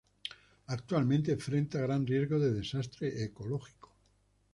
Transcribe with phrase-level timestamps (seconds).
[0.75, 3.93] Actualmente enfrenta gran riesgo de desastre ecológico.